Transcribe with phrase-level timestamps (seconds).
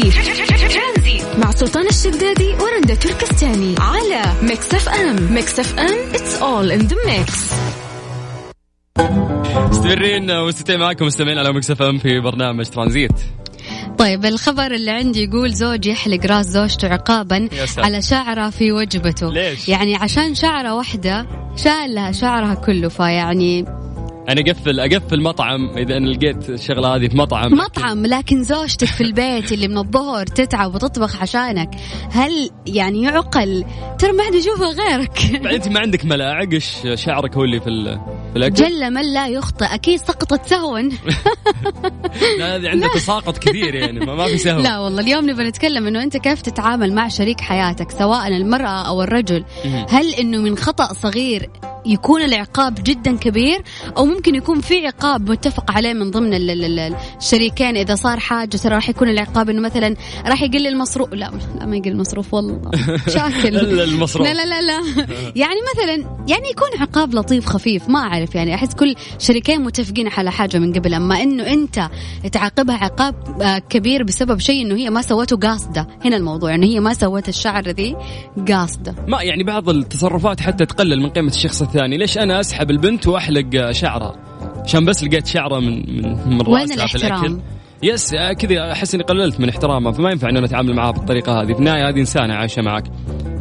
[0.00, 5.34] ترانزيت مع سلطان الشدادي ورندا تركستاني على Mix FM.
[5.34, 7.52] Mix FM it's all in the mix
[9.70, 13.12] مستمرين وستين معكم مستمعين على Mix FM في برنامج ترانزيت.
[13.98, 17.48] طيب الخبر اللي عندي يقول زوج يحلق راس زوجته عقابا
[17.78, 19.32] على شعره في وجبته.
[19.32, 23.64] ليش؟ يعني عشان شعره واحدة شال لها شعرها كله فيعني
[24.32, 27.52] أنا اقفل أقفل مطعم إذا أنا لقيت الشغلة هذه في مطعم.
[27.52, 31.70] مطعم لكن زوجتك في البيت اللي من الظهر تتعب وتطبخ عشانك
[32.10, 33.64] هل يعني يعقل
[33.98, 35.18] ترى ما حد يشوفه غيرك؟
[35.54, 37.98] انت ما عندك ملاعق إيش شعرك هو اللي في,
[38.32, 40.78] في الأكل؟ جل من لا يخطئ أكيد سقطت سهوا
[42.38, 46.02] لا هذه عندك تساقط كثير يعني ما في سهو لا والله اليوم نبغى نتكلم إنه
[46.02, 49.44] أنت كيف تتعامل مع شريك حياتك سواء المرأة أو الرجل.
[49.88, 51.50] هل إنه من خطأ صغير
[51.86, 53.62] يكون العقاب جدا كبير
[53.96, 57.76] أو ممكن يكون في عقاب متفق عليه من ضمن الشريكين.
[57.76, 61.12] إذا صار حاجة ترى راح يكون العقاب إنه مثلا راح يقل المصروف.
[61.12, 62.60] لا لا ما يقل المصروف والله.
[63.14, 63.56] شاكل.
[63.80, 64.26] المصروف.
[64.26, 65.06] لا لا لا لا.
[65.36, 65.92] يعني مثلا
[66.28, 68.34] يعني يكون عقاب لطيف خفيف ما أعرف.
[68.34, 70.94] يعني أحس كل شريكين متفقين على حاجة من قبل.
[70.94, 71.88] أما إنه أنت
[72.32, 75.86] تعاقبها عقاب آه، كبير بسبب شيء إنه هي ما سوته قاصدة.
[76.04, 77.96] هنا الموضوع إنه هي ما سوت الشعر ذي
[78.48, 78.94] قاصدة.
[79.08, 83.70] ما يعني بعض التصرفات حتى تقلل من قيمة الشخص الثاني ليش أنا أسحب البنت وأحلق
[83.70, 84.16] شعرها؟
[84.64, 87.42] عشان بس لقيت شعره من من من وين الاحترام؟
[87.82, 91.52] يس كذا أحس إني قللت من احترامها فما ينفع ان أتعامل معها بالطريقة هذه.
[91.52, 92.84] في النهاية هذه إنسانة عايشة معك.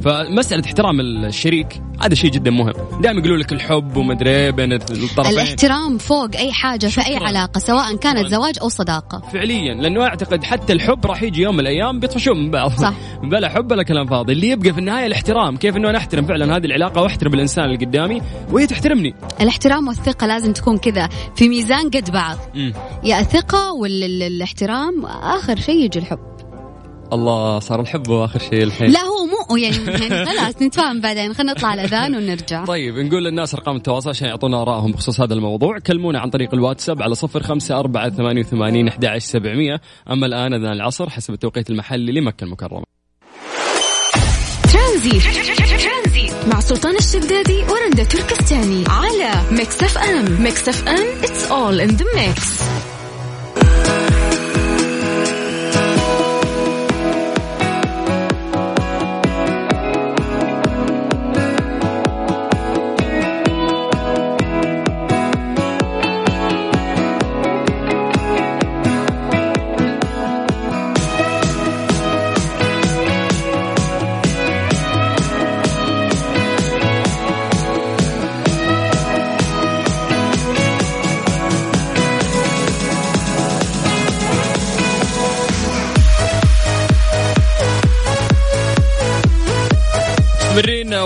[0.02, 2.74] فمسألة احترام الشريك هذا شيء جدا مهم.
[3.02, 5.34] دائما يقولوا لك الحب ومدري بين الطرفين.
[5.34, 9.22] الاحترام فوق أي حاجة في أي علاقة سواء كانت زواج أو صداقة.
[9.34, 12.72] فعليا لأنه أعتقد حتى الحب راح يجي يوم من الأيام بيطفشون من بعض.
[12.72, 12.94] صح.
[13.32, 14.34] بلا حب بلا كلام فاضي.
[14.34, 15.58] اللي يبقى في النهاية الاحترام.
[15.58, 18.22] كيف إنه أنا أحترم فعلا هذه العلاقة وأحترم الإنسان اللي قدامي؟
[18.52, 19.16] وهي تحترمني.
[19.42, 22.38] الاحترام والثقة لازم تكون كذا في ميزان قد بعض.
[22.56, 22.72] م.
[23.04, 26.31] يا الثقة ولا الاحترام آخر شيء يجي الحب.
[27.14, 28.92] الله صار الحب آخر شيء الحين.
[28.92, 31.34] لا هو مو يعني, يعني خلاص نتفاهم بعدين.
[31.34, 32.66] خلينا نطلع الاذان ونرجع.
[32.66, 35.80] طيب نقول للناس أرقام التواصل عشان يعطونا آرائهم بخصوص هذا الموضوع.
[35.80, 39.82] كلمونا عن طريق الواتساب على صفر خمسة أربعة ثمانية وثمانين أحد عشر سبعمية.
[40.12, 42.84] أما الآن أذان العصر حسب التوقيت المحلي لمكة المكرمة.
[44.74, 45.20] ترانزيت
[46.48, 48.84] مع سلطان الشدادي ورندا تركستاني.
[48.88, 50.44] على Mix FM.
[50.44, 52.64] Mix FM it's all in the mix.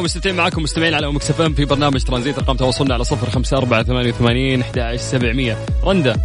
[0.06, 3.84] ومستمتعين معكم مستمعين على ام إم في برنامج ترانزيت أرقام تواصلنا على صفر خمسة أربعة
[3.84, 5.58] ثمانية وثمانين أحد سبعمية.
[5.84, 6.16] رندا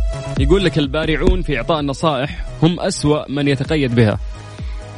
[0.40, 4.18] يقول لك البارعون في إعطاء النصائح هم أسوأ من يتقيد بها.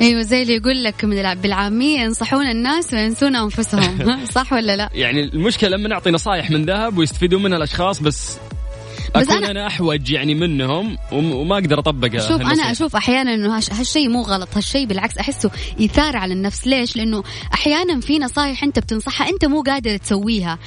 [0.01, 4.17] أيوه زي اللي يقول لك من بالعامية ينصحون الناس وينسون أنفسهم.
[4.37, 8.39] صح ولا لا؟ يعني المشكلة لما نعطي نصائح من ذهب ويستفيدون منها الأشخاص بس
[9.17, 13.57] بس أكون أنا, أنا أحوج يعني منهم وما أقدر أطبقها شوف أنا أشوف أحيانا إنه
[13.57, 15.51] هالشيء مو غلط هالشيء بالعكس أحسه
[15.81, 16.67] اثار على النفس.
[16.67, 17.23] ليش؟ لأنه
[17.55, 20.59] أحيانا في نصايح أنت بتنصحها أنت مو قادر تسويها.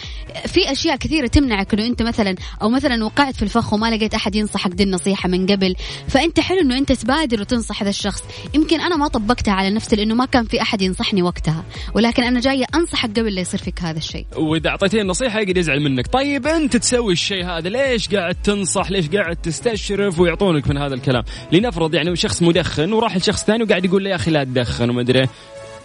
[0.45, 4.35] في أشياء كثيرة تمنعك إنه أنت مثلا أو مثلا وقعت في الفخ وما لقيت أحد
[4.35, 5.75] ينصحك دي النصيحة من قبل.
[6.07, 8.23] فأنت حلو إنه أنت تبادر وتنصح هذا الشخص.
[8.53, 11.63] يمكن أنا ما طبقتها على نفسي لأنه ما كان في أحد ينصحني وقتها.
[11.93, 14.25] ولكن أنا جاية أنصحك قبل لا يصير فيك هذا الشيء.
[14.35, 16.07] وإذا اعطيتيه النصيحة يقدر يزعل منك.
[16.07, 21.23] طيب أنت تسوي الشيء هذا ليش قاعد تنصح ليش قاعد تستشرف ويعطونك من هذا الكلام.
[21.51, 25.01] لنفرض يعني شخص مدخن وراح لشخص ثاني وقاعد يقول له يا أخي لا تدخن وما
[25.01, 25.27] أدري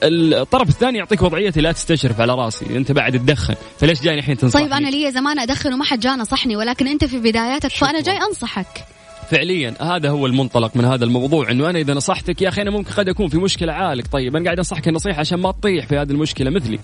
[0.03, 4.65] الطرف الثاني يعطيك وضعيتي لا تستشرف على رأسي أنت بعد تدخن فليش جاي الحين تنصحني؟
[4.65, 8.17] طيب أنا لي زمان أدخن وما حد جاء نصحني ولكن أنت في بداياتك فأنا جاي
[8.17, 8.85] أنصحك.
[9.31, 12.93] فعليا هذا هو المنطلق من هذا الموضوع إنه أنا إذا نصحتك يا أخي أنا ممكن
[12.93, 16.11] قد أكون في مشكلة عالق طيب أنا قاعد أنصحك النصيحة عشان ما تطيح في هذه
[16.11, 16.79] المشكلة مثلي.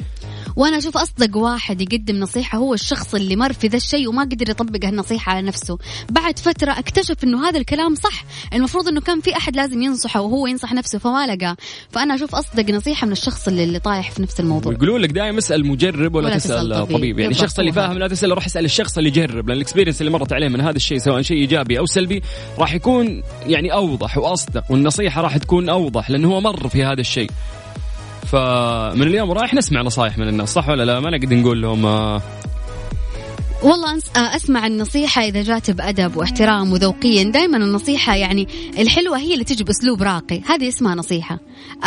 [0.56, 4.50] وأنا أشوف أصدق واحد يقدم نصيحة هو الشخص اللي مر في ذا الشيء وما قدر
[4.50, 5.78] يطبق هالنصيحة على نفسه.
[6.10, 8.24] بعد فترة اكتشف إنه هذا الكلام صح.
[8.54, 11.56] المفروض إنه كان في أحد لازم ينصحه وهو ينصح نفسه فما لقى
[11.90, 14.72] فأنا أشوف أصدق نصيحة من الشخص اللي, اللي طايح في نفس الموضوع.
[14.72, 17.18] يقولون لك دائما اسأل مجرب ولا, ولا تسأل, طبيب, طبيب.
[17.18, 20.32] يعني الشخص اللي فاهم لا تسأل روح اسأل الشخص اللي يجرب لأن الاكسبيرينس اللي مرت
[20.32, 22.22] عليه من هذا الشيء سواء شيء إيجابي أو سلبي
[22.58, 24.64] راح يكون يعني أوضح وأصدق.
[24.70, 27.30] والنصيحة راح تكون أوضح لأنه هو مر في هذا الشيء.
[28.26, 32.22] فمن اليوم رايح نسمع نصايح من الناس صح ولا لا؟ ما نقدر نقول لهم آه
[33.62, 39.44] والله آه، أسمع النصيحة إذا جات بأدب واحترام وذوقيا دائما النصيحة يعني الحلوة هي اللي
[39.44, 41.38] تجي بأسلوب راقي هذه اسمها نصيحة.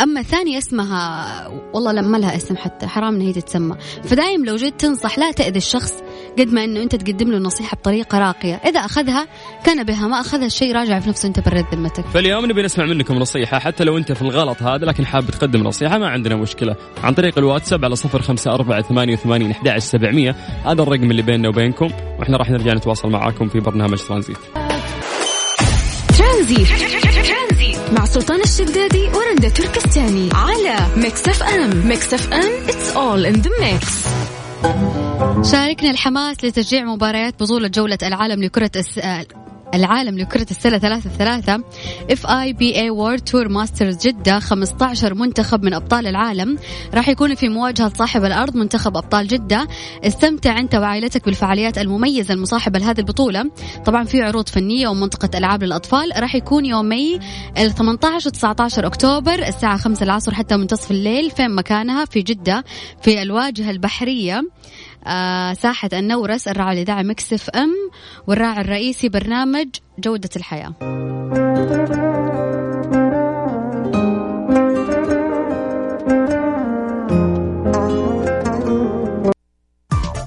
[0.02, 3.76] أما الثانية اسمها والله لما لها اسم حتى حرام إن هي تتسمى.
[4.04, 5.94] فدايم لو جيت تنصح لا تأذي الشخص
[6.38, 8.54] قد ما إنه أنت تقدم له النصيحه بطريقة راقية.
[8.54, 9.26] إذا أخذها
[9.64, 10.08] كان بها.
[10.08, 12.04] ما أخذها الشيء راجع في نفسه أنت برد ذمتك.
[12.14, 13.58] فاليوم نبي نسمع منكم نصيحة.
[13.58, 16.76] حتى لو أنت في الغلط هذا لكن حاب تقدم نصيحة ما عندنا مشكلة.
[17.04, 20.36] عن طريق الواتساب على صفر خمسة أربعة ثمانية وثمانين أحد سبعمية.
[20.66, 24.38] هذا الرقم اللي بيننا وبينكم وإحنا راح نرجع نتواصل معاكم في برنامج ترانزيت.
[26.18, 26.68] ترانزيت.
[27.98, 31.86] مع سلطان الشدادي ورندا تركستاني على Mix FM.
[31.88, 34.06] Mix FM it's all in the mix.
[35.42, 39.00] شاركنا الحماس لتشجيع مباريات بطولة جولة العالم لكرة الس...
[39.74, 41.64] العالم لكرة السلة ثلاثة ثلاثة.
[42.10, 46.58] FIBA World Tour Masters جدة 15 منتخب من أبطال العالم.
[46.94, 49.68] راح يكونوا في مواجهة صاحب الأرض منتخب أبطال جدة.
[50.04, 53.50] استمتع أنت وعائلتك بالفعاليات المميزة المصاحبة لهذه البطولة.
[53.84, 56.12] طبعا في عروض فنية ومنطقة ألعاب للأطفال.
[56.16, 57.18] راح يكون يومي
[57.58, 61.30] ال 18 و 19 أكتوبر الساعة 5 العصر حتى منتصف الليل.
[61.30, 62.64] فين مكانها؟ في جدة
[63.02, 64.42] في الواجهة البحرية.
[65.52, 67.74] ساحة النورس الراعي الإذاعي Mix FM
[68.26, 69.68] والراعي الرئيسي برنامج
[69.98, 70.74] جودة الحياة.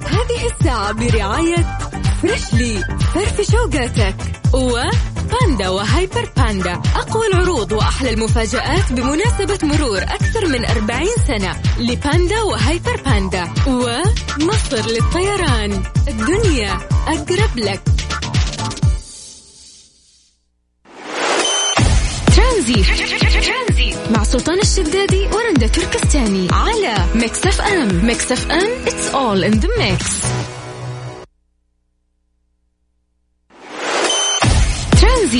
[0.02, 1.66] هذه الساعة برعاية
[2.22, 2.84] فريشلي
[3.14, 4.16] فرفش اوقاتك.
[5.34, 13.02] وباندا وهايبر باندا أقوى العروض وأحلى المفاجآت بمناسبة مرور أكثر من 40 سنة لباندا وهايبر
[13.06, 15.84] باندا ومصر للطيران.
[16.08, 16.78] الدنيا
[17.08, 17.82] أقرب لك.
[22.36, 22.86] ترانزيت.
[24.12, 28.06] مع سلطان الشدادي ورندا تركستاني على Mix FM.
[28.06, 30.04] Mix FM it's all in the mix.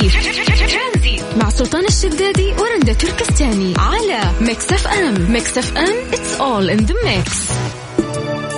[0.00, 1.22] ترانزيت.
[1.36, 5.32] مع سلطان الشدادي ورندا تركستاني على Mix FM.
[5.32, 7.52] Mix FM it's all in the mix.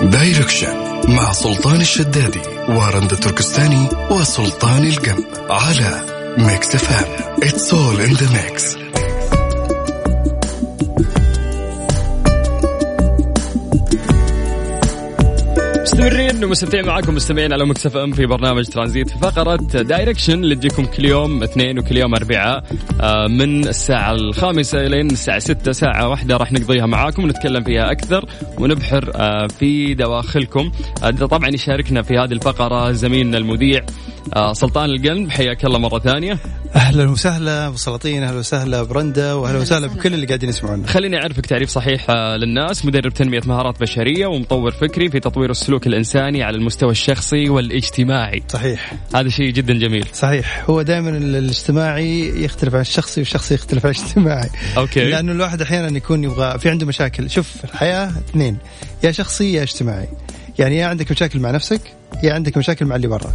[0.02, 0.76] Direction
[1.08, 6.06] مع سلطان الشدادي ورندا تركستاني وسلطان القلب على
[6.38, 7.34] Mix FM.
[7.42, 8.76] it's all in the mix
[15.96, 20.84] مستمرين ومستمتعين معاكم مستمعين على Mix FM في برنامج ترانزيت في فقرة Direction اللي تجيكم
[20.84, 22.64] كل يوم اثنين وكل يوم اربعاء
[23.00, 28.24] آه، من الساعة الخامسة لين الساعة ستة ساعة واحدة راح نقضيها معاكم ونتكلم فيها أكثر
[28.58, 30.72] ونبحر آه، في دواخلكم.
[31.02, 33.80] آه، طبعا يشاركنا في هذه الفقرة زميلنا المذيع
[34.52, 36.38] سلطان القلب حياك الله مرة ثانية.
[36.74, 40.86] أهلا وسهلا بسلاطين أهلا وسهلا برندا واهلا وسهلا بكل اللي قاعدين يسمعونا.
[40.86, 42.84] خليني أعرفك تعريف صحيح للناس.
[42.84, 48.42] مدرب تنمية مهارات بشرية ومطور فكري في تطوير السلوك الإنساني على المستوى الشخصي والاجتماعي.
[48.48, 48.92] صحيح.
[49.14, 50.06] هذا شيء جدا جميل.
[50.12, 50.64] صحيح.
[50.70, 54.50] هو دائما الاجتماعي يختلف عن الشخصي والشخصي يختلف عن الاجتماعي.
[54.76, 55.04] أوكي.
[55.04, 57.30] لأنه الواحد أحيانا يكون يبغى في عنده مشاكل.
[57.30, 58.58] شوف الحياة اثنين.
[59.04, 60.08] يا شخصي يا اجتماعي.
[60.58, 61.80] يعني يا عندك مشاكل مع نفسك
[62.22, 63.32] يا عندك مشاكل مع اللي برا.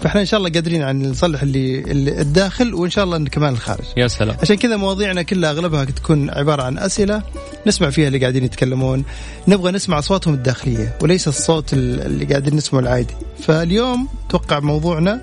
[0.00, 3.84] فإحنا إن شاء الله قادرين عن نصلح اللي, اللي الداخل وإن شاء الله كمان الخارج.
[3.96, 4.36] يا سلام.
[4.42, 7.22] عشان كذا مواضيعنا كلها أغلبها تكون عبارة عن أسئلة
[7.66, 9.04] نسمع فيها اللي قاعدين يتكلمون.
[9.48, 13.14] نبغى نسمع اصواتهم الداخلية وليس الصوت اللي قاعدين نسمعه العادي.
[13.40, 15.20] فاليوم توقع موضوعنا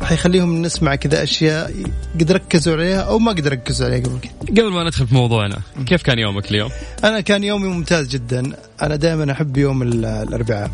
[0.00, 1.72] راح يخليهم نسمع كذا أشياء
[2.20, 4.32] قد ركزوا عليها أو ما قد ركزوا عليها قبل كذا.
[4.50, 6.70] قبل ما ندخل في موضوعنا كيف كان يومك اليوم؟
[7.04, 8.52] أنا كان يومي ممتاز جدا.
[8.82, 10.70] أنا دائما أحب يوم الأربعاء.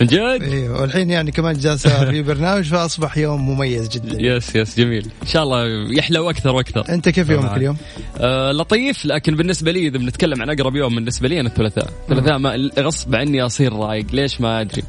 [0.00, 4.16] من جد؟ أيوه والحين يعني كمان جالسة في برنامج فأصبح يوم مميز جدا.
[4.20, 5.10] يس يس جميل.
[5.22, 5.64] إن شاء الله
[5.98, 6.84] يحلى أكثر وأكثر.
[6.88, 7.76] أنت كيف يومك اليوم؟
[8.18, 11.90] آه لطيف لكن بالنسبة لي إذا بنتكلم عن أقرب يوم بالنسبة لي أنا الثلاثاء.
[12.02, 14.06] الثلاثاء ما غصب عني أصير رايق.
[14.12, 14.82] ليش؟ ما أدري.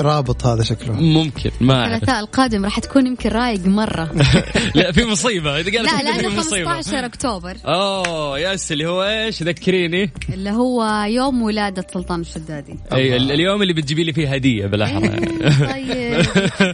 [0.00, 0.92] رابط هذا شكله.
[0.92, 4.10] ممكن ما الثلاثاء القادم راح تكون يمكن رايق مرة.
[4.74, 5.60] لا في مصيبة.
[5.60, 7.56] إذا قالت لا لأنه 15 أكتوبر.
[7.66, 10.10] أوه يس اللي هو إيش؟ ذكريني.
[10.32, 12.74] اللي هو يوم ولادة سلطان الشدادي.
[12.92, 15.08] أي اليوم اللي بتجيبي لي فيه هدية بالأحرى.
[15.08, 16.18] طيب.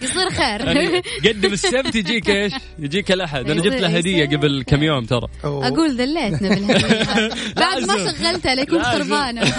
[0.02, 0.66] يصير خير.
[0.66, 3.50] يعني قدم السبت يجيك إيش؟ يجيك الأحد.
[3.50, 5.26] أنا جبت له هدية قبل كم يوم ترى.
[5.45, 7.04] أقول ذليتنا بالهدية.
[7.62, 9.52] بعد ما شغلتها ليكون خربانه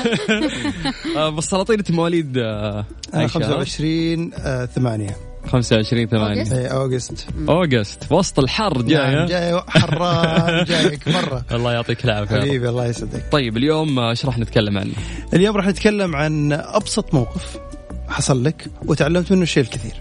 [1.29, 2.37] بالسلاطين انت مواليد
[3.57, 4.31] 25
[4.67, 5.15] 8
[5.47, 8.11] 25 8 اي أوغست؟ أوغست.
[8.11, 11.45] وسط الحر جاي نعم جاي حران جايك مرة.
[11.51, 12.39] الله يعطيك العافية.
[12.39, 13.25] حبيبي الله يسعدك.
[13.31, 14.93] طيب اليوم إيش راح نتكلم عنه؟
[15.33, 17.57] اليوم راح نتكلم عن أبسط موقف
[18.07, 19.93] حصل لك وتعلمت منه الشيء الكثير.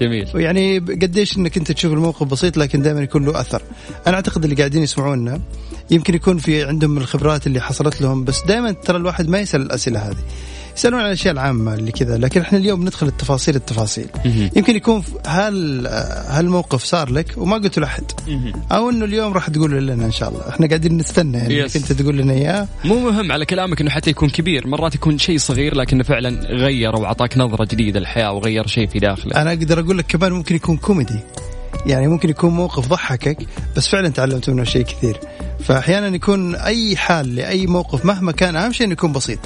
[0.00, 0.28] جميل.
[0.34, 3.62] ويعني قديش إنك أنت تشوف الموقف بسيط لكن دائما يكون له أثر.
[4.06, 5.40] أنا أعتقد اللي قاعدين يسمعونا
[5.90, 10.00] يمكن يكون في عندهم الخبرات اللي حصلت لهم بس دائما ترى الواحد ما يسأل الأسئلة
[10.00, 10.16] هذه.
[10.76, 14.06] يسألون عن الأشياء العامة اللي كذا لكن إحنا اليوم ندخل التفاصيل التفاصيل.
[14.56, 15.86] يمكن يكون هال
[16.28, 18.04] هالموقف صار لك وما قلت لأحد.
[18.72, 20.48] أو إنه اليوم راح تقول لنا إن شاء الله.
[20.48, 22.68] إحنا قاعدين نستنى يعني انت تقول لنا إياه.
[22.84, 24.66] مو مهم على كلامك إنه حتى يكون كبير.
[24.66, 29.42] مرات يكون شيء صغير لكنه فعلا غير وأعطاك نظرة جديدة للحياة وغير شيء في داخله.
[29.42, 31.20] أنا أقدر أقول لك كمان ممكن يكون كوميدي.
[31.86, 35.20] يعني ممكن يكون موقف ضحكك بس فعلا تعلمت منه شيء كثير.
[35.60, 39.38] فاحيانا يكون أي حال لأي موقف مهما كان أهم شيء إنه يكون بسيط.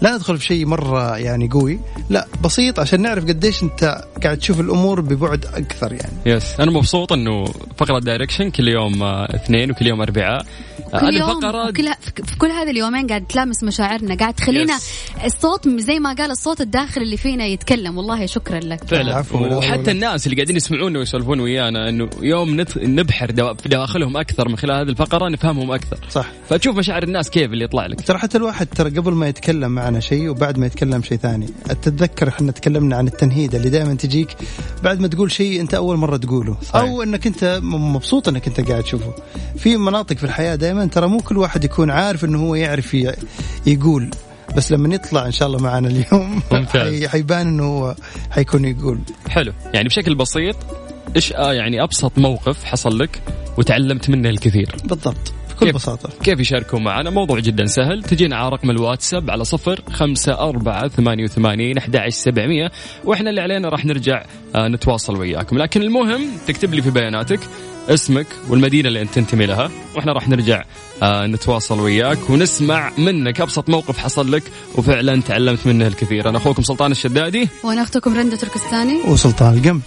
[0.00, 1.80] لا ندخل في شيء مرة يعني قوي.
[2.10, 6.12] لا بسيط عشان نعرف قديش أنت قاعد تشوف الأمور ببعد أكثر يعني.
[6.26, 7.44] yes أنا مبسوط إنه
[7.76, 10.46] فقرة Direction كل يوم آه، اثنين وكل يوم أربعاء.
[10.90, 11.88] كل هذه يوم الفقرة كل
[12.24, 15.24] في كل هذه اليومين قاعد تلامس مشاعرنا قاعد تخلينا Yes.
[15.24, 17.96] الصوت زي ما قال الصوت الداخلي اللي فينا يتكلم.
[17.98, 18.84] والله شكرا لك.
[18.84, 19.24] فعلا.
[19.34, 19.90] وحتى.
[19.90, 24.56] الناس اللي قاعدين يسمعونا ويسولفون ويانا إنه يوم نت- نبحر دوا- في دواخلهم أكثر من
[24.56, 25.98] خلال هذه الفقرة نفهمهم أكثر.
[26.10, 26.26] صح.
[26.48, 28.00] فتشوف مشاعر الناس كيف اللي يطلع لك.
[28.00, 31.46] ترى حتى الواحد ترى قبل ما يتكلم معنا شيء وبعد ما يتكلم شيء ثاني
[31.82, 34.28] تتذكر إحنا تكلمنا عن التنهيده اللي دائما تجيك
[34.82, 36.76] بعد ما تقول شيء أنت أول مرة تقوله صحيح.
[36.76, 39.14] أو إنك أنت مبسوط إنك أنت قاعد تشوفه.
[39.58, 42.96] في مناطق في الحياة دائما ترى مو كل واحد يكون عارف إنه هو يعرف
[43.66, 44.10] يقول.
[44.56, 46.94] بس لما يطلع إن شاء الله معنا اليوم ممتاز.
[46.94, 47.94] حي- حيبان إنه هو
[48.30, 48.98] حيكون يقول.
[49.28, 49.52] حلو.
[49.74, 50.56] يعني بشكل بسيط
[51.16, 53.20] إيش آه يعني أبسط موقف حصل لك
[53.58, 55.32] وتعلمت منه الكثير؟ بالضبط.
[55.58, 56.10] بكل كيف؟ بساطة.
[56.22, 58.02] كيف يشاركوا معنا؟ موضوع جدا سهل.
[58.02, 62.70] تجينا على رقم الواتساب على صفر خمسة أربعة ثمانية وثمانين أحد سبعمية.
[63.04, 64.24] وإحنا اللي علينا راح نرجع
[64.54, 65.58] آه، نتواصل وياكم.
[65.58, 67.40] لكن المهم تكتب لي في بياناتك
[67.88, 70.64] اسمك والمدينة اللي أنت تنتمي لها وإحنا راح نرجع
[71.02, 74.42] آه، نتواصل وياك ونسمع منك أبسط موقف حصل لك
[74.74, 76.28] وفعلا تعلمت منه الكثير.
[76.28, 77.48] أنا أخوكم سلطان الشدادي.
[77.64, 79.00] وأنا أختكم رندا تركستاني.
[79.08, 79.82] وسلطان القنب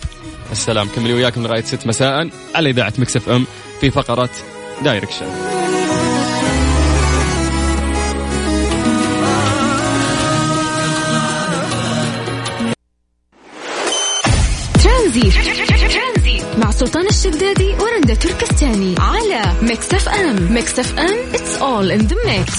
[0.51, 3.45] السلام مكملين وياكم لغاية 6 مساء على إذاعة Mix FM
[3.81, 4.29] في فقرة
[4.83, 5.60] Direction.
[15.11, 22.15] ترانزي مع سلطان الشدادي ورندا تركستاني على Mix FM Mix FM it's all in the
[22.15, 22.53] mix.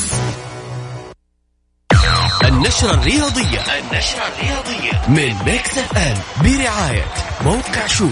[2.45, 3.61] النشرة الرياضية.
[3.61, 5.09] النشرة الرياضية.
[5.09, 7.05] من Mix FM برعاية
[7.45, 8.09] موقع شوت.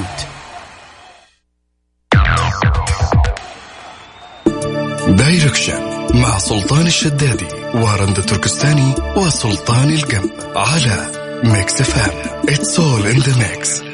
[5.09, 11.11] Direction مع سلطان الشدادي ورندا تركستاني وسلطان القنب على
[11.45, 13.90] Mix FM it's all in the mix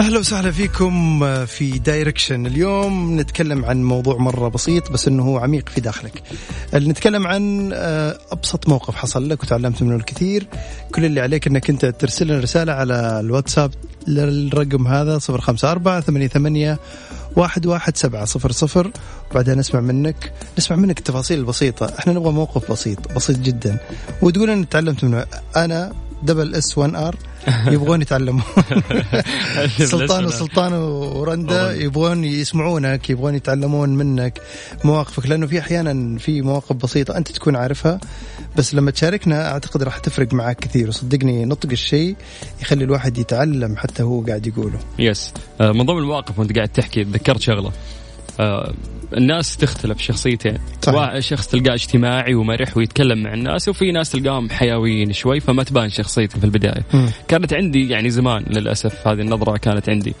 [0.00, 5.68] أهلا وسهلا فيكم في Direction اليوم نتكلم عن موضوع مرة بسيط بس إنه هو عميق
[5.68, 6.22] في داخلك.
[6.74, 10.46] نتكلم عن آه، أبسط موقف حصل لك وتعلمت منه الكثير.
[10.94, 13.70] كل اللي عليك إنك أنت ترسل لنا رسالة على الواتساب
[14.06, 16.76] للرقم هذا 054 88
[17.36, 18.90] واحد واحد سبعة صفر صفر.
[19.30, 23.78] وبعدها نسمع منك نسمع منك التفاصيل البسيطة إحنا نبغى موقف بسيط بسيط جدا.
[24.22, 25.26] وتقول أنا تعلمت منه.
[25.56, 27.16] أنا double S 1 R
[27.74, 28.42] يبغون يتعلمون
[29.92, 31.72] سلطان وسلطان ورندا.
[31.74, 34.40] يبغون يسمعونك يبغون يتعلمون منك
[34.84, 38.00] مواقفك لأنه في أحيانا في مواقف بسيطة أنت تكون عارفها
[38.56, 40.88] بس لما تشاركنا أعتقد راح تفرق معك كثير.
[40.88, 42.16] وصدقني نطق الشيء
[42.62, 44.78] يخلي الواحد يتعلم حتى هو قاعد يقوله.
[44.98, 47.72] يس آه، من ضمن المواقف وانت قاعد تحكي تذكرت شغلة.
[49.16, 50.98] الناس تختلف شخصيتين صحيح.
[50.98, 55.88] واحد شخص تلقاه اجتماعي ومرح ويتكلم مع الناس وفي ناس تلقاهم حيويين شوي فما تبان
[55.88, 57.10] شخصيته في البداية مم.
[57.28, 60.14] كانت عندي يعني زمان للأسف هذه النظرة كانت عندي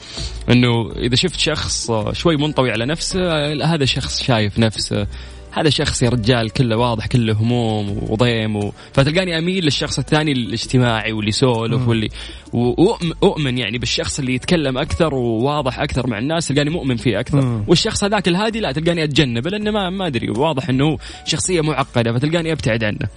[0.48, 5.06] إنه إذا شفت شخص آه، شوي منطوي على نفسه آه، هذا شخص شايف نفسه
[5.52, 8.72] هذا شخص يا رجال كله واضح كله هموم وضيم و...
[8.92, 12.08] فتلقاني أميل للشخص الثاني الاجتماعي واللي يسولف واللي
[12.52, 17.40] واؤمن يعني بالشخص اللي يتكلم أكثر وواضح أكثر مع الناس تلقاني مؤمن فيه أكثر.
[17.40, 17.64] مم.
[17.68, 22.52] والشخص هذاك الهادي لا تلقاني أتجنبه لأنه ما ما أدري واضح إنه شخصية معقدة فتلقاني
[22.52, 23.08] أبتعد عنه.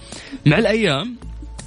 [0.46, 1.16] مع الأيام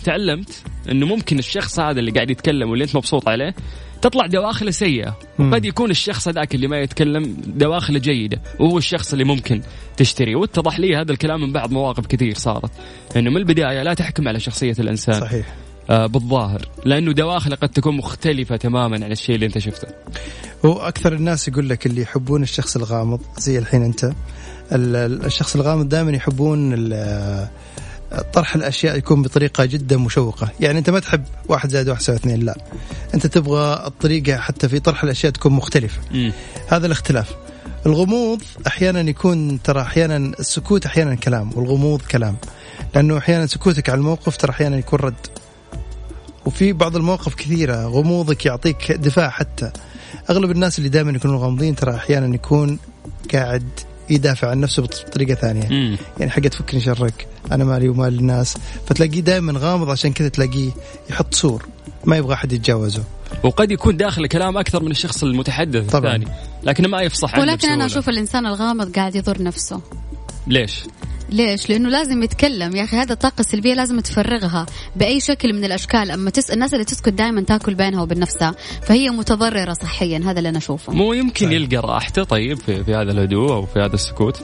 [0.03, 3.55] تعلمت إنه ممكن الشخص هذا اللي قاعد يتكلم واللي أنت مبسوط عليه
[4.01, 5.17] تطلع دواخله سيئه.
[5.39, 9.61] وقد يكون الشخص هذاك اللي ما يتكلم دواخله جيده وهو الشخص اللي ممكن
[9.97, 12.71] تشتريه واتضح لي هذا الكلام من بعض مواقف كثير صارت.
[13.15, 15.21] إنه من البداية لا تحكم على شخصية الإنسان.
[15.21, 15.55] صحيح.
[15.89, 16.61] آه بالظاهر.
[16.85, 19.87] لأنه دواخله قد تكون مختلفة تماما عن الشيء اللي أنت شفته.
[20.65, 25.55] هو أكثر الناس يقول لك اللي يحبون الشخص الغامض زي الحين أنت ال- ال- الشخص
[25.55, 26.73] الغامض دائما يحبون
[28.33, 32.39] طرح الأشياء يكون بطريقة جدا مشوقة، يعني أنت ما تحب واحد زائد واحد يساوي اثنين
[32.39, 32.57] لا،
[33.13, 36.01] أنت تبغى الطريقة حتى في طرح الأشياء تكون مختلفة،.
[36.67, 37.35] هذا الاختلاف.
[37.85, 42.35] الغموض أحيانا يكون ترى أحيانا السكوت أحيانا كلام والغموض كلام،
[42.95, 45.27] لأنه أحيانا سكوتك على الموقف ترى أحيانا يكون رد.
[46.45, 49.71] وفي بعض المواقف كثيرة غموضك يعطيك دفاع حتى
[50.29, 52.79] أغلب الناس اللي دائما يكونوا غامضين ترى أحيانا يكون
[53.33, 53.69] قاعد
[54.09, 55.97] يدافع عن نفسه بطريقة ثانية مم.
[56.19, 60.71] يعني حقت فكني شرك أنا مالي ومال الناس فتلاقيه دائما غامض عشان كذا تلاقيه
[61.09, 61.65] يحط سور
[62.05, 63.03] ما يبغى أحد يتجاوزه
[63.43, 66.15] وقد يكون داخل كلام أكثر من الشخص المتحدث طبعاً.
[66.15, 66.31] الثاني
[66.63, 67.85] لكنه ما يفصح عنه ولكن أنا.
[67.85, 69.81] أشوف الإنسان الغامض قاعد يضر نفسه
[70.47, 70.83] ليش؟
[71.29, 72.75] ليش؟ لأنه لازم يتكلم.
[72.75, 74.65] يا أخي هذا الطاقة السلبية لازم تفرغها
[74.95, 76.11] بأي شكل من الأشكال.
[76.11, 76.51] أما تس...
[76.51, 80.21] الناس اللي تسكت دائما تأكل بينها وبين نفسها فهي متضررة صحيا.
[80.25, 80.93] هذا اللي أنا أشوفه.
[80.93, 84.43] مو يمكن يلقى راحته طيب في, في هذا الهدوء أو في هذا السكوت؟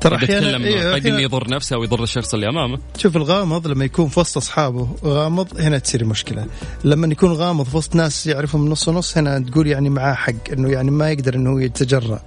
[0.00, 2.78] ترى إذا أحيانا تكلم إيه، انه يضر نفسه أو يضر الشخص اللي أمامه.
[2.98, 6.46] شوف الغامض لما يكون في وسط أصحابه غامض هنا تصير مشكلة.
[6.84, 10.68] لما يكون غامض في وسط ناس يعرفهم نص ونص هنا تقول يعني معاه حق إنه
[10.68, 12.20] يعني ما يقدر إنه يتجرأ.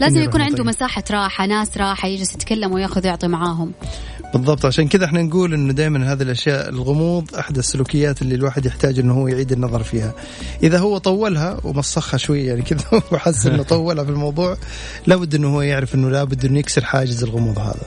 [0.00, 0.66] لازم إنه يكون عنده يطير.
[0.66, 3.72] مساحة راحة ناس راحة يجلس يتكلم ويأخذ ويعطي معاهم.
[4.34, 4.66] بالضبط.
[4.66, 9.14] عشان كذا إحنا نقول إنه دائما هذه الأشياء الغموض أحد السلوكيات اللي الواحد يحتاج إنه
[9.14, 10.14] هو يعيد النظر فيها.
[10.62, 14.56] إذا هو طولها ومسخها شوية يعني كذا وحس إنه طولها في الموضوع
[15.06, 17.86] لابد إنه هو يعرف إنه لابد إنه يكسر حاجز الغموض هذا.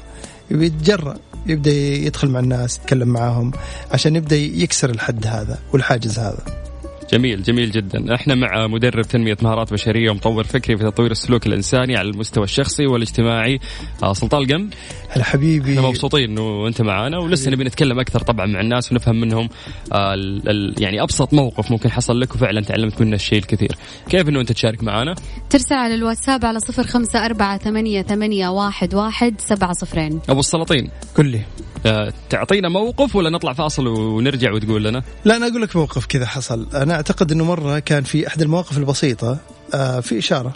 [0.52, 3.52] يتجرأ يبدأ يدخل مع الناس يتكلم معاهم
[3.92, 6.68] عشان يبدأ يكسر الحد هذا والحاجز هذا.
[7.12, 8.16] جميل جميل جدا.
[8.16, 12.88] إحنا مع مدرب تنمية مهارات بشرية ومطور فكري في تطوير السلوك الإنساني على المستوى الشخصي
[12.88, 13.60] والاجتماعي
[14.04, 14.70] آه، سلطان القم.
[15.10, 15.70] هلا حبيبي.
[15.78, 19.50] إحنا مبسوطين إنه أنت معانا ولسه نبي نتكلم أكثر طبعا مع الناس ونفهم منهم
[19.94, 23.78] آه، ال- ال- يعني أبسط موقف ممكن حصل لك وفعلا تعلمت منه الشيء الكثير.
[24.10, 25.16] كيف إنه أنت تشارك معنا
[25.50, 30.20] ترسل على الواتساب على صفر خمسة أربعة ثمانية, ثمانية واحد, واحد سبعة صفرين.
[30.30, 30.90] أبو السلاطين.
[31.16, 31.42] قل لي
[31.86, 36.26] آه، تعطينا موقف ولا نطلع فاصل ونرجع وتقول لنا؟ لا أنا أقول لك موقف كذا
[36.26, 36.68] حصل.
[36.74, 39.38] أنا أعتقد إنه مرة كان في أحد المواقف البسيطة
[39.74, 40.54] آه في إشارة.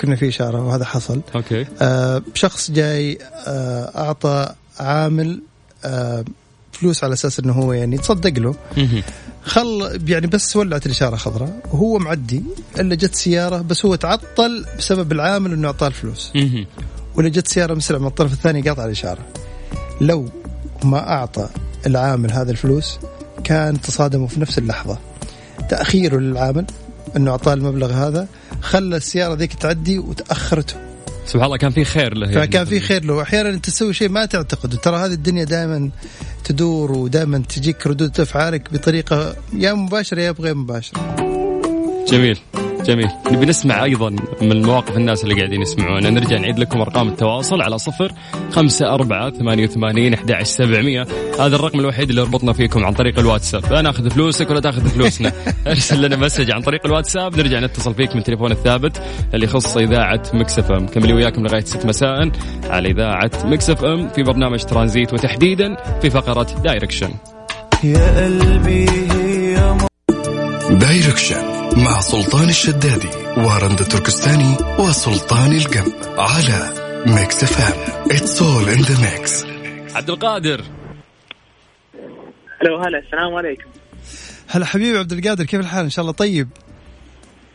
[0.00, 1.20] كنا في إشارة وهذا حصل.
[1.34, 1.66] أوكي.
[1.82, 5.40] آه شخص جاي آه أعطى عامل
[5.84, 6.24] آه
[6.72, 8.54] فلوس على أساس إنه هو يعني تصدق له.
[9.42, 11.60] خل يعني بس ولعت الإشارة خضراء.
[11.72, 12.42] وهو معدي
[12.80, 16.32] إلا جت سيارة بس هو تعطل بسبب العامل إنه أعطاه الفلوس.
[17.14, 19.26] ولا جت سيارة مسرع من الطرف الثاني قاطع الإشارة.
[20.00, 20.28] لو
[20.84, 21.48] ما أعطى
[21.86, 22.98] العامل هذا الفلوس
[23.44, 24.98] كان تصادموا في نفس اللحظة.
[25.70, 26.66] تاخيره للعامل
[27.16, 28.28] إنه أعطاه المبلغ هذا.
[28.62, 30.74] خلى السيارة ذيك تعدي وتأخرته.
[31.26, 32.46] سبحان الله كان في خير له يعني.
[32.46, 33.22] فكان في خير له.
[33.22, 35.90] أحيانا أنت تسوي شيء ما تعتقد ترى هذه الدنيا دائما
[36.44, 41.37] تدور ودائما تجيك ردود أفعالك بطريقة يا مباشرة يا غير مباشرة.
[42.12, 42.38] جميل.
[42.84, 43.08] جميل.
[43.30, 46.10] نبي نسمع أيضا من مواقف الناس اللي قاعدين يسمعونا.
[46.10, 48.12] نرجع نعيد لكم أرقام التواصل على صفر
[48.50, 51.06] خمسة أربعة ثمانية وثمانين أحد سبعمية.
[51.40, 53.72] هذا الرقم الوحيد اللي يربطنا فيكم عن طريق الواتساب.
[53.72, 55.32] لا ناخذ فلوسك ولا تاخذ فلوسنا.
[55.66, 57.36] ارسل لنا message عن طريق الواتساب.
[57.36, 59.02] نرجع نتصل فيك من تليفون الثابت
[59.34, 60.86] اللي يخص إذاعة Mix FM.
[60.86, 62.30] مكملين وياكم لغاية 6 مساء
[62.64, 64.08] على إذاعة Mix FM.
[64.08, 67.10] في برنامج ترانزيت وتحديدا في فقرة Direction
[70.70, 76.72] Direction مع سلطان الشدادي ورندا تركستاني وسلطان القم على
[77.06, 78.02] Mix FM.
[78.10, 79.44] it's all in the mix
[79.94, 80.64] عبد القادر.
[82.62, 83.70] ألو هلا السلام عليكم.
[84.48, 86.48] هلا حبيبي عبد القادر كيف الحال؟ إن شاء الله طيب.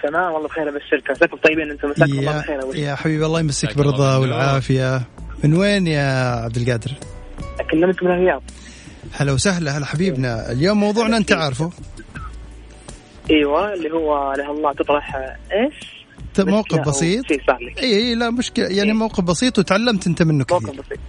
[0.04, 1.12] تمام والله بخير أبشرك.
[1.12, 4.18] مساكم طيبين أنتم مساكم الله شيء يا حبيبي الله يمسك بالرضا.
[4.18, 5.02] والعافية.
[5.44, 6.92] من وين يا عبد القادر؟
[7.60, 8.44] اكلمك من الرياض.
[9.14, 10.52] هلا وسهلا هلا حبيبنا.
[10.52, 11.72] اليوم موضوعنا أنت عارفه.
[13.32, 15.16] أيوه اللي هو له الله تطرح
[15.52, 18.66] إيش؟ ت- موقف بسيط؟ شيء لك إي إي لا مشكلة.
[18.66, 18.98] يعني إيه.
[18.98, 21.00] موقف بسيط وتعلمت أنت منه موقف كثير بسيط.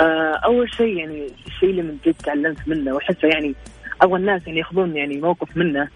[0.00, 3.54] آه أول شيء يعني الشيء اللي من جد تعلمت منه واحسه يعني
[4.02, 5.88] أول الناس يعني ياخذون يعني موقف منه.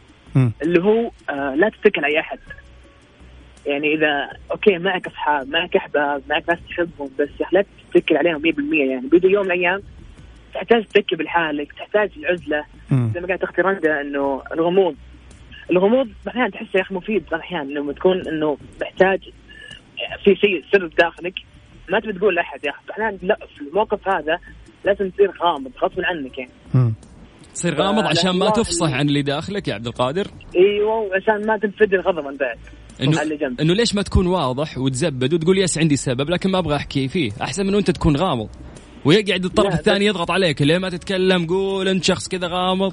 [0.63, 2.39] اللي هو آه لا تتكل على أي أحد.
[3.67, 8.75] يعني إذا okay معك أصحاب معك أحباب معك ناس تحبهم بس لا تتكل عليهم 100%
[8.75, 9.83] يعني بيجي يوم من الأيام
[10.55, 12.65] تحتاج تتكل بحالك تحتاج العزلة.
[12.91, 14.95] زي ما قالت أختي رندا إنه الغموض
[15.71, 19.21] الغموض أحيانا تحسه يا أخي مفيد بعض الاحيان لما تكون إنه محتاج
[20.25, 21.35] في شيء سر بداخلك
[21.91, 24.39] ما تبي تقول لأحد يا أخي أحيانا لا في الموقف هذا
[24.85, 26.95] لازم تصير غامض غصب عنك يعني مم.
[27.55, 28.97] تصير غامض آه، عشان ما تفصح والله.
[28.97, 32.59] عن اللي داخلك يا عبد القادر إيوه وعشان ما تنفجر غضبا بعد
[33.03, 33.61] إنه على اللي جنبك.
[33.61, 37.31] إنه ليش ما تكون واضح وتزبد وتقول yes عندي سبب لكن ما أبغى أحكي فيه
[37.43, 38.49] أحسن من انت تكون غامض
[39.07, 42.93] ويقعد الطرف الثاني بس- يضغط عليك ليه ما تتكلم؟ قول انت شخص كذا غامض.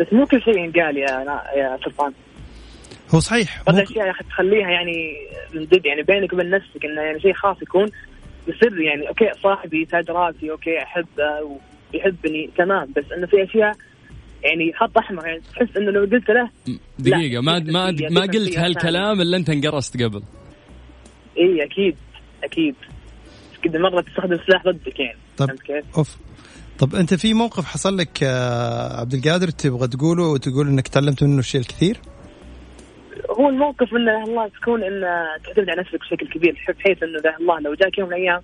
[0.00, 1.24] بس مو كل شيء ينقال يا
[1.56, 2.12] يا سلطان.
[3.14, 5.16] هو صحيح بعض مو- الاشياء يا أخي تخليها يعني
[5.54, 7.86] من جد يعني بينك وبين نفسك إنه يعني شيء خاص يكون
[8.48, 11.58] بسر يعني okay صاحبي تاج راسي okay احبه
[11.94, 12.92] ويحبني تمام.
[12.96, 13.72] بس إنه في أشياء
[14.42, 16.50] يعني خط أحمر يعني تحس إنه لو قلت له
[16.98, 20.22] دقيقة ما ما ما قلت هالكلام إلا أنت انقرصت قبل.
[21.38, 21.96] إي أكيد
[22.44, 22.74] أكيد.
[23.68, 26.16] كذا مره تستخدم سلاح ضدك يعني طب كيف؟ أوف
[26.78, 28.22] طب أنت في موقف حصل لك
[29.00, 31.96] عبد القادر تبغى تقوله وتقول إنك تعلمت منه الشيء الكثير؟
[33.30, 35.02] هو الموقف إنه الله تكون إن
[35.44, 38.42] تعتمد على نفسك بشكل كبير بحيث إنه الله لو جاك يوم من الأيام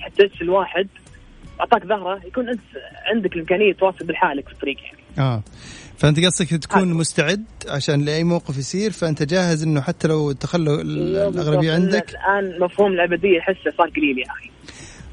[0.00, 0.88] احتجت الواحد
[1.60, 2.60] أعطاك ظهره يكون أنت
[3.14, 4.98] عندك الامكانيه تواصل بالحالك في الطريق يعني.
[5.18, 5.42] آه
[5.98, 6.94] فأنت قصدك تكون هذا.
[6.98, 11.72] مستعد عشان لأي موقف يصير فأنت جاهز إنه حتى لو تخلوا ال- الأغلبية.
[11.72, 14.50] عندك الآن مفهوم الأبدية احسه صار قليل يا أخي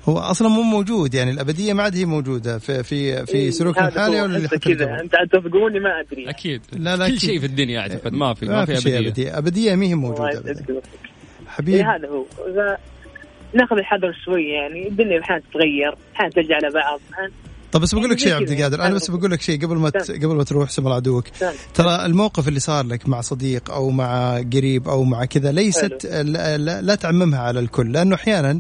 [0.06, 3.88] هو أصلا مو موجود يعني الأبدية ما عاد هي موجودة في في في إيه، سلوكنا
[3.88, 4.22] الحالي.
[4.22, 7.20] ولا اللي كذا؟ أنت توافقوني ما أدري أكيد لا، لا، كل أكيد.
[7.20, 10.44] شيء في الدنيا اعتقد ما في ما في شيء أبدية أبدية أبدية ما هي موجودة.
[11.48, 12.78] حبيبي إيه هذا هو إذا
[13.54, 17.00] ناخذ الحذر شوي يعني الدنيا أحيانا تتغير أحيانا ترجع على بعض.
[17.72, 18.50] طب بس بقول لك شيء زي عبد.
[18.50, 20.12] القادر أنا بس بقول لك شيء قبل ما ت...
[20.12, 21.26] قبل ما تروح سمر عدوك.
[21.74, 26.58] ترى الموقف اللي صار لك مع صديق أو مع قريب أو مع كذا ليست لا,
[26.58, 28.60] لا, لا تعممها على الكل لأنه أحيانا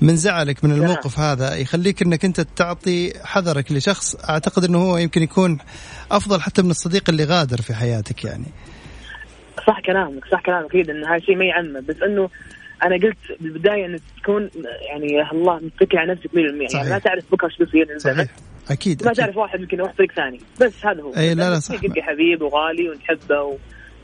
[0.00, 5.22] من زعلك من الموقف هذا يخليك إنك أنت تعطي حذرك لشخص أعتقد إنه هو يمكن
[5.22, 5.58] يكون
[6.10, 8.46] أفضل حتى من الصديق اللي غادر في حياتك يعني.
[9.66, 10.66] صح كلامك صح كلامك.
[10.66, 12.28] أكيد انه هذا الشيء ما يعمم بس إنه
[12.84, 14.50] أنا قلت بالبداية إنك تكون
[14.88, 16.32] يعني يا الله متكل على نفسك 100%
[16.68, 16.74] صحيح.
[16.74, 17.98] يعني ما تعرف بكرة إيش بيصير.
[17.98, 18.26] صحيح
[18.70, 19.24] أكيد ما أكيد.
[19.24, 21.74] تعرف واحد يمكن يروح طريق ثاني بس هذا هو أي لا لا صح.
[21.98, 23.58] حبيب وغالي ونحبه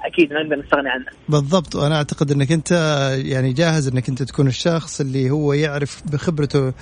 [0.05, 2.71] واكيد ما نقدر نستغني عنه بالضبط وأنا أعتقد إنك أنت
[3.25, 6.73] يعني جاهز إنك أنت تكون الشخص اللي هو يعرف بخبرته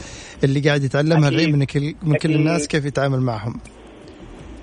[0.45, 2.35] اللي قاعد يتعلمها من كل من كل.
[2.35, 3.61] الناس كيف يتعامل معهم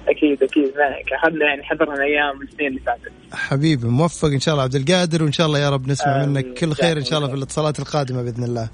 [0.09, 0.63] أكيد أكيد.
[0.77, 3.11] ما- اخذنا يعني حذرنا أيام السنين اللي فاتت.
[3.33, 4.63] حبيبي موفق إن شاء الله.
[4.63, 6.29] عبد القادر وإن شاء الله يا رب نسمع آمين.
[6.29, 8.69] منك كل خير إن شاء الله في الاتصالات القادمة بإذن الله.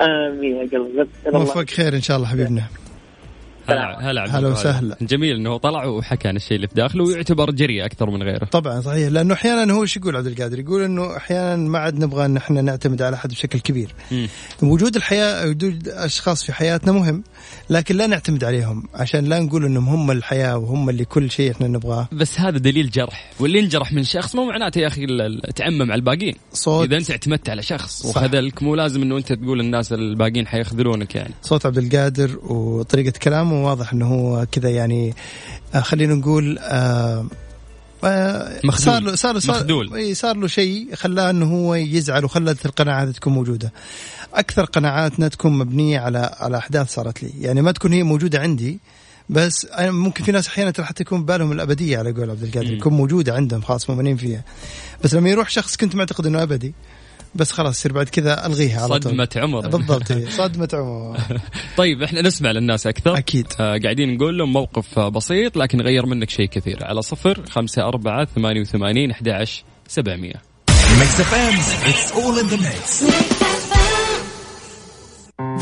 [0.00, 1.08] آمين يا قلبي.
[1.26, 2.62] موفق خير إن شاء الله حبيبنا.
[3.74, 4.48] هلا هلا عبد هلا.
[4.48, 4.96] وسهلا.
[5.00, 8.44] جميل إنه طلع وحكى عن الشيء اللي في داخله ويعتبر جريء أكثر من غيره.
[8.44, 9.08] طبعا صحيح.
[9.08, 12.62] لأنه أحيانا هو إيش يقول عبد القادر؟ يقول إنه أحيانا ما عاد نبغى إن إحنا
[12.62, 13.94] نعتمد على أحد بشكل كبير.
[14.10, 14.28] مم.
[14.62, 17.22] وجود الحياة وجود اشخاص في حياتنا مهم
[17.70, 21.68] لكن لا نعتمد عليهم عشان لا نقول إنهم هم الحياة وهم اللي كل شيء إحنا
[21.68, 22.08] نبغاه.
[22.12, 23.30] بس هذا دليل جرح.
[23.40, 25.06] واللي ينجرح من شخص مو معناته يا أخي
[25.54, 26.34] تعمم على الباقيين.
[26.52, 26.86] صوت.
[26.86, 28.04] إذا أنت اعتمدت على شخص.
[28.04, 31.34] وخذلك مو لازم إنه أنت تقول الناس الباقيين حيخذلونك يعني.
[31.42, 35.14] صوت عبد القادر وطريقة كلامه واضح إنه هو كذا يعني
[35.74, 37.26] آه، خلينا نقول آه
[38.04, 38.60] آه،.
[38.70, 39.94] صار له صار له صار, مخذول.
[39.94, 43.72] إي، صار له شيء خلاه إنه هو يزعل وخلت القناعه هذه تكون موجودة.
[44.34, 48.78] أكثر قناعاتنا تكون مبنية على على أحداث صارت لي، يعني ما تكون هي موجودة عندي
[49.28, 52.72] بس أنا ممكن في ناس أحيانا ترى حتى يكون بالهم الأبدية على قول عبد القادر.
[52.72, 54.44] يكون موجودة عندهم خلاص مؤمنين فيها.
[55.04, 56.74] بس لما يروح شخص كنت معتقد إنه أبدي
[57.34, 59.12] بس خلاص يصير بعد كذا ألغيها على طول.
[59.12, 59.68] صدمة عمر.
[59.68, 60.12] بالضبط
[60.42, 61.18] صدمة عمر.
[61.76, 63.18] طيب إحنا نسمع للناس أكثر.
[63.18, 63.46] أكيد.
[63.60, 66.84] آه قاعدين نقول لهم موقف بسيط لكن غير منك شيء كثير.
[66.84, 70.34] على صفر خمسة أربعة ثمانية وثمانين أحد عشر سبعمية.
[70.98, 71.54] Mix FM
[71.90, 73.04] it's all in the mix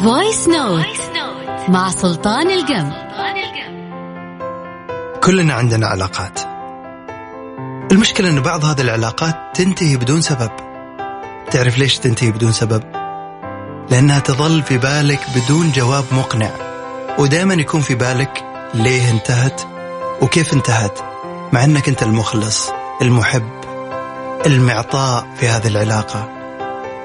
[0.03, 2.93] voice note مع سلطان القم.
[5.25, 6.41] كلنا عندنا علاقات.
[7.93, 10.68] المشكلة أن بعض هذه العلاقات تنتهي بدون سبب.
[11.51, 12.83] تعرف ليش تنتهي بدون سبب؟
[13.91, 16.51] لأنها تظل في بالك بدون جواب مقنع.
[17.19, 19.63] ودائما يكون في بالك ليه انتهت
[20.23, 20.99] وكيف انتهت
[21.53, 22.71] مع أنك أنت المخلص
[23.03, 23.49] المحب
[24.47, 26.29] المعطاء في هذه العلاقة.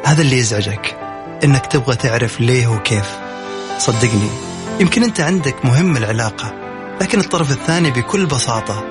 [0.05, 0.97] هذا اللي يزعجك
[1.43, 3.17] أنك تبغى تعرف ليه وكيف.
[3.77, 4.29] صدقني
[4.79, 6.53] يمكن أنت عندك مهم العلاقة
[7.01, 8.83] لكن الطرف الثاني بكل بساطة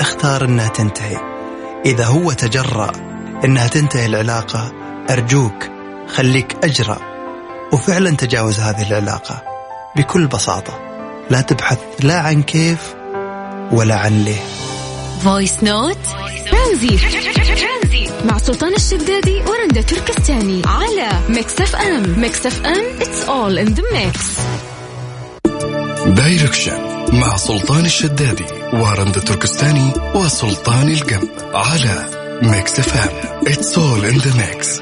[0.00, 1.18] اختار إنها تنتهي.
[1.86, 2.92] إذا هو تجرأ
[3.44, 5.70] إنها تنتهي العلاقة أرجوك
[6.08, 6.98] خليك أجرأ.
[7.72, 9.42] وفعلا تجاوز هذه العلاقة
[9.96, 10.78] بكل بساطة.
[11.30, 12.94] لا تبحث لا عن كيف
[13.72, 14.40] ولا عن ليه.
[15.24, 15.98] voice note
[16.50, 16.98] Transit
[18.24, 24.20] مع سلطان الشدادي ورندا تركستاني على Mix FM Mix FM it's all in the mix.
[26.06, 26.78] Direction
[27.12, 32.10] مع سلطان الشدادي ورندا تركستاني وسلطان القم على
[32.42, 34.80] Mix FM it's all in the mix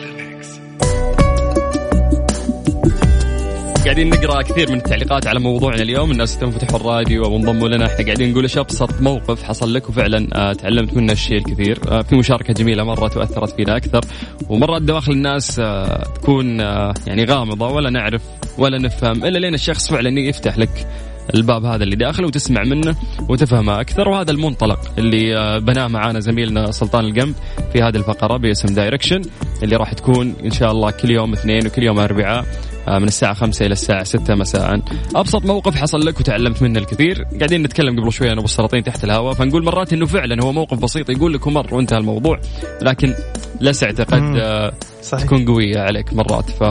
[3.84, 6.10] قاعدين نقرأ كثير من التعليقات على موضوعنا اليوم.
[6.10, 7.86] الناس تنفتحوا الراديو وانضموا لنا.
[7.86, 11.78] إحنا قاعدين نقول إيش أبسط موقف حصل لك وفعلا آه تعلمت منه الشيء الكثير.
[11.88, 14.00] آه في مشاركة جميلة مره تاثرت فينا أكثر.
[14.48, 16.60] ومرات دواخل الناس آه تكون
[17.06, 18.22] يعني غامضة ولا نعرف
[18.58, 20.86] ولا نفهم إلا لين الشخص فعلا يفتح لك
[21.34, 22.96] الباب هذا اللي داخل وتسمع منه
[23.28, 24.08] وتفهمه أكثر.
[24.08, 27.34] وهذا المنطلق اللي بناه معانا زميلنا سلطان القمب
[27.72, 29.22] في هذه الفقرة باسم دايركشن
[29.62, 32.44] اللي راح تكون إن شاء الله كل يوم اثنين وكل يوم أربعاء.
[32.88, 34.80] من الساعة خمسة إلى الساعة ستة مساء.
[35.14, 37.22] أبسط موقف حصل لك وتعلمت منه الكثير.
[37.38, 39.34] قاعدين نتكلم قبل شوي أنا أبو السلاطين تحت الهواء.
[39.34, 42.40] فنقول مرات إنه فعلا هو موقف بسيط يقول لك ومر وانتهى الموضوع
[42.82, 43.14] لكن
[43.60, 44.36] لسعته قد.
[44.36, 45.24] آه، صحيح.
[45.24, 46.50] تكون قوية عليك مرات.
[46.50, 46.62] ف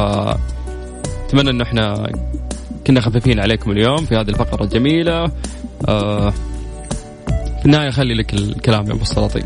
[1.25, 2.11] أتمنى إنه إحنا
[2.87, 5.31] كنا خفيفين عليكم اليوم في هذه الفقرة الجميلة.
[5.87, 6.33] آه
[7.65, 9.43] النهايه خلي لك الكلام يا أبو السلاطين.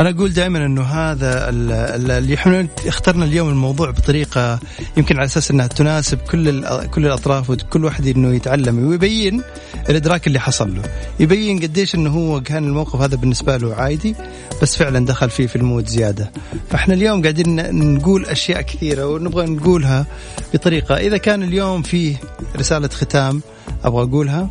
[0.00, 4.60] أنا أقول دائما إنه هذا ال- ال- اللي إحنا اخترنا اليوم الموضوع بطريقة
[4.96, 9.42] يمكن على أساس إنها تناسب كل كل الأطراف وكل واحد إنه يتعلم ويبين
[9.90, 10.82] الإدراك اللي حصل له.
[11.20, 14.14] يبين قديش إنه هو كان الموقف هذا بالنسبة له عادي
[14.62, 16.30] بس فعلا دخل فيه في المود زيادة.
[16.70, 20.06] فإحنا اليوم قاعدين نقول أشياء كثيرة ونبغى نقولها
[20.54, 20.94] بطريقة.
[20.96, 22.16] إذا كان اليوم فيه
[22.56, 23.42] رسالة ختام
[23.84, 24.48] أبغى أقولها.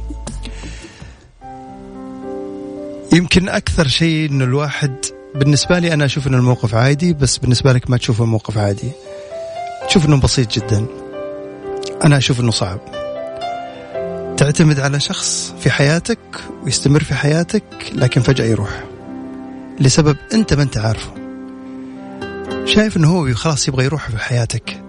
[3.13, 4.95] يمكن أكثر شيء انه الواحد
[5.36, 8.91] بالنسبة لي أنا أشوف إنه الموقف عادي بس بالنسبة لك ما تشوفه موقف عادي.
[9.88, 10.86] تشوف إنه بسيط جدا.
[12.04, 12.80] أنا أشوف إنه صعب.
[14.38, 16.19] تعتمد على شخص في حياتك
[16.63, 17.63] ويستمر في حياتك
[17.95, 18.84] لكن فجأة يروح.
[19.80, 21.12] لسبب أنت ما أنت عارفه.
[22.65, 24.84] شايف إنه هو خلاص يبغى يروح في حياتك.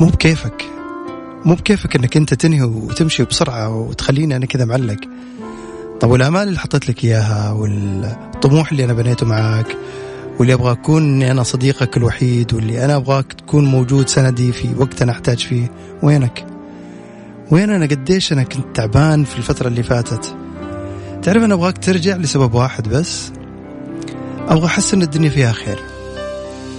[0.00, 0.64] مو بكيفك.
[1.44, 5.00] مو بكيفك إنك أنت تنهي وتمشي بسرعة وتخليني أنا كذا معلق.
[6.04, 9.76] طب والأمال اللي حطيت لك إياها والطموح اللي أنا بنيته معاك
[10.38, 15.02] واللي أبغى أكون إني أنا صديقك الوحيد واللي أنا أبغاك تكون موجود سندي في وقت
[15.02, 15.70] أنا أحتاج فيه.
[16.02, 16.46] وينك؟
[17.50, 20.36] وين أنا؟ قديش أنا كنت تعبان في الفترة اللي فاتت.
[21.22, 23.32] تعرف أنا أبغاك ترجع لسبب واحد بس؟
[24.48, 25.78] أبغى أحس إن الدنيا فيها خير.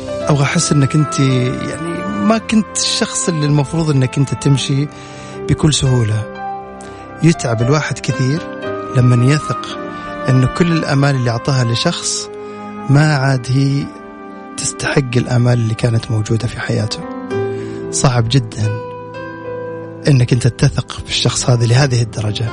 [0.07, 4.88] أبغى أحس إنك أنت يعني ما كنت الشخص اللي المفروض إنك أنت تمشي
[5.49, 6.23] بكل سهولة.
[7.23, 8.54] يتعب الواحد كثير.
[8.95, 9.79] لما يثق
[10.29, 12.29] انه كل الأمال اللي أعطاها لشخص
[12.89, 13.86] ما عاد هي
[14.58, 16.99] تستحق الأمال اللي كانت موجودة في حياته.
[17.91, 18.81] صعب جدا
[20.08, 22.49] إنك أنت تثق بالشخص هذا لهذه الدرجة.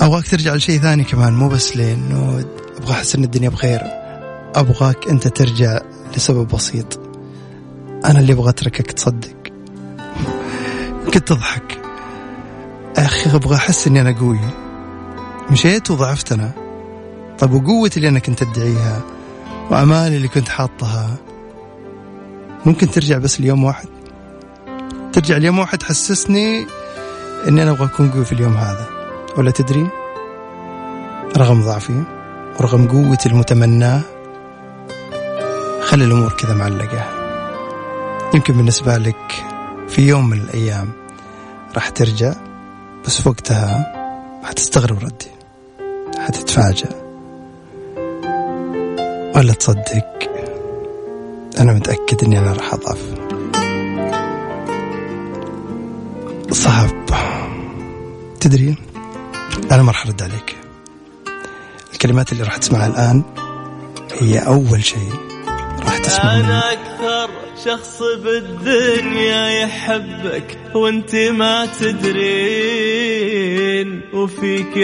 [0.00, 2.44] أبغاك ترجع لشيء ثاني كمان مو بس لأنه
[2.76, 3.80] أبغى أحس إن الدنيا بخير.
[4.54, 5.80] أبغاك أنت ترجع
[6.16, 7.00] لسبب بسيط.
[8.04, 9.36] أنا اللي أبغى أتركك تصدق.
[11.14, 11.80] كنت تضحك
[12.96, 14.67] أخي أبغى أحس إني أنا قوي.
[15.50, 16.50] مشيت وضعفت أنا
[17.38, 19.00] طب وقوتي اللي أنا كنت أدعيها؟
[19.70, 21.16] وأمالي اللي كنت حاطها؟
[22.66, 23.88] ممكن ترجع بس ليوم واحد؟
[25.12, 26.66] ترجع ليوم واحد حسسني
[27.48, 28.86] إني أنا أبغى أكون قوي في اليوم هذا.
[29.36, 29.88] ولا تدري؟
[31.36, 32.02] رغم ضعفي
[32.60, 34.00] ورغم قوتي المتمناه
[35.82, 37.08] خلي الأمور كذا معلقة.
[38.34, 39.44] يمكن بالنسبة لك
[39.88, 40.92] في يوم من الأيام
[41.74, 42.34] راح ترجع
[43.06, 43.94] بس وقتها
[44.44, 45.37] حتستغرب ردي.
[46.28, 46.88] حتتفاجأ.
[49.36, 50.30] ولا تصدق.
[51.60, 53.14] أنا متأكد إني أنا راح أضعف.
[56.50, 57.06] صعب.
[58.40, 58.76] تدري
[59.70, 60.56] أنا ما راح أرد عليك.
[61.92, 63.22] الكلمات اللي راح تسمعها الآن
[64.20, 65.12] هي أول شيء
[65.80, 66.44] راح تسمعه مني.
[66.44, 67.30] أنا أكثر
[67.64, 72.78] شخص بالدنيا يحبك وأنت ما تدرين
[74.14, 74.76] وفيك